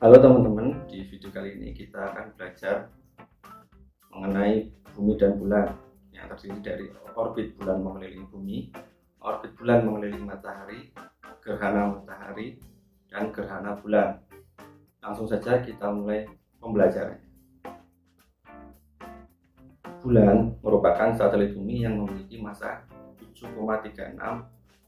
Halo 0.00 0.16
teman-teman, 0.16 0.88
di 0.88 1.04
video 1.04 1.28
kali 1.28 1.60
ini 1.60 1.76
kita 1.76 2.00
akan 2.00 2.32
belajar 2.32 2.88
mengenai 4.08 4.72
bumi 4.96 5.12
dan 5.20 5.36
bulan 5.36 5.76
yang 6.08 6.24
terdiri 6.32 6.56
dari 6.64 6.86
orbit 7.12 7.52
bulan 7.60 7.84
mengelilingi 7.84 8.24
bumi, 8.32 8.72
orbit 9.20 9.52
bulan 9.60 9.84
mengelilingi 9.84 10.24
matahari, 10.24 10.88
gerhana 11.44 12.00
matahari, 12.00 12.56
dan 13.12 13.28
gerhana 13.28 13.76
bulan. 13.76 14.24
Langsung 15.04 15.28
saja 15.28 15.60
kita 15.60 15.92
mulai 15.92 16.24
pembelajarannya. 16.64 17.28
Bulan 20.00 20.56
merupakan 20.64 21.12
satelit 21.12 21.52
bumi 21.52 21.84
yang 21.84 22.00
memiliki 22.00 22.40
massa 22.40 22.88
7,36 23.36 24.16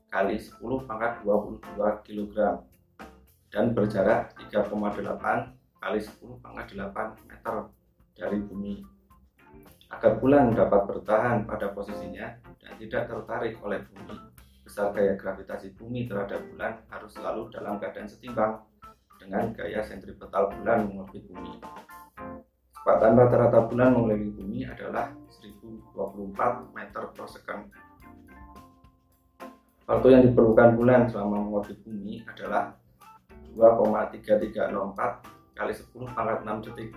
kali 0.09 0.41
10 0.41 0.89
pangkat 0.89 1.13
22 1.21 1.61
kg 2.01 2.65
dan 3.53 3.77
berjarak 3.77 4.33
3,8 4.53 5.81
kali 5.81 5.99
10 5.99 6.45
pangkat 6.45 6.67
8 6.77 7.25
meter 7.25 7.57
dari 8.13 8.39
bumi. 8.45 8.85
Agar 9.89 10.21
bulan 10.21 10.53
dapat 10.53 10.89
bertahan 10.89 11.49
pada 11.49 11.73
posisinya 11.73 12.37
dan 12.61 12.73
tidak 12.77 13.09
tertarik 13.09 13.57
oleh 13.65 13.81
bumi, 13.89 14.17
besar 14.61 14.93
gaya 14.93 15.17
gravitasi 15.17 15.73
bumi 15.77 16.05
terhadap 16.05 16.45
bulan 16.53 16.85
harus 16.93 17.13
selalu 17.17 17.49
dalam 17.49 17.81
keadaan 17.81 18.09
setimbang 18.09 18.61
dengan 19.21 19.53
gaya 19.57 19.81
sentripetal 19.81 20.53
bulan 20.53 20.89
mengorbit 20.89 21.25
bumi. 21.29 21.57
Kecepatan 22.73 23.15
rata-rata 23.15 23.71
bulan 23.71 23.95
mengelilingi 23.95 24.33
bumi 24.37 24.59
adalah 24.69 25.15
1024 25.29 26.77
meter 26.77 27.03
per 27.15 27.27
second. 27.31 27.63
Waktu 29.87 30.07
yang 30.09 30.23
diperlukan 30.29 30.79
bulan 30.79 31.07
selama 31.09 31.37
mengorbit 31.47 31.79
bumi 31.85 32.27
adalah 32.27 32.75
2,3304 33.57 35.57
kali 35.57 35.73
10 35.73 36.17
pangkat 36.17 36.39
6 36.45 36.65
detik. 36.71 36.91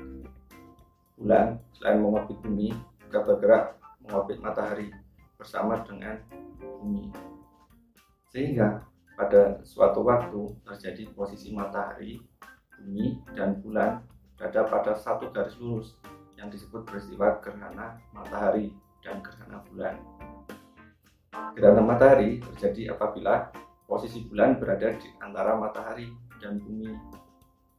Bulan 1.16 1.59
selain 1.75 2.00
mengorbit 2.03 2.38
bumi 2.44 2.75
juga 3.08 3.23
bergerak 3.23 3.64
mengorbit 4.03 4.39
matahari 4.44 4.92
bersama 5.39 5.80
dengan 5.84 6.20
bumi. 6.59 7.12
Sehingga 8.31 8.84
pada 9.16 9.64
suatu 9.64 10.03
waktu 10.03 10.52
terjadi 10.67 11.08
posisi 11.16 11.56
matahari, 11.56 12.20
bumi, 12.80 13.23
dan 13.31 13.64
bulan 13.64 14.03
berada 14.36 14.67
pada 14.67 14.92
satu 15.00 15.31
garis 15.31 15.56
lurus 15.56 15.95
yang 16.36 16.52
disebut 16.52 16.84
peristiwa 16.84 17.40
gerhana 17.40 17.95
matahari 18.12 18.75
dan 19.00 19.23
gerhana 19.23 19.64
bulan. 19.72 19.95
Gerhana 21.56 21.80
matahari 21.80 22.44
terjadi 22.44 22.92
apabila 22.92 23.56
posisi 23.88 24.28
bulan 24.28 24.59
berada 24.59 24.92
di 25.00 25.08
antara 25.23 25.56
matahari 25.56 26.12
dan 26.45 26.61
bumi 26.61 26.93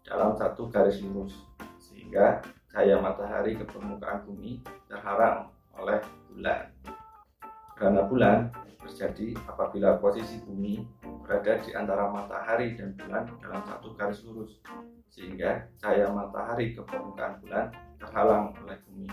dalam 0.02 0.34
satu 0.34 0.66
garis 0.66 0.98
lurus 1.06 1.46
sehingga 1.78 2.42
cahaya 2.74 2.98
matahari 2.98 3.54
ke 3.54 3.62
permukaan 3.62 4.26
bumi 4.26 4.58
terhalang 4.90 5.54
oleh 5.78 6.02
bulan. 6.26 6.66
Gerhana 7.78 8.02
bulan 8.10 8.38
terjadi 8.82 9.38
apabila 9.46 10.02
posisi 10.02 10.42
bumi 10.42 10.82
berada 11.22 11.62
di 11.62 11.70
antara 11.78 12.10
matahari 12.10 12.74
dan 12.74 12.98
bulan 12.98 13.30
dalam 13.38 13.62
satu 13.62 13.94
garis 13.94 14.26
lurus 14.26 14.58
sehingga 15.14 15.70
cahaya 15.78 16.10
matahari 16.10 16.74
ke 16.74 16.82
permukaan 16.82 17.38
bulan 17.38 17.70
terhalang 18.02 18.50
oleh 18.66 18.78
bumi. 18.90 19.10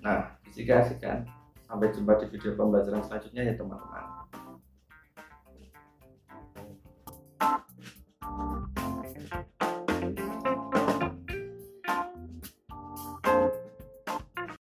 Nah, 0.00 0.32
kasihkan 0.48 1.28
Sampai 1.68 1.92
jumpa 1.92 2.16
di 2.16 2.32
video 2.32 2.56
pembelajaran 2.56 3.04
selanjutnya 3.04 3.44
ya 3.44 3.54
teman-teman. 3.60 4.17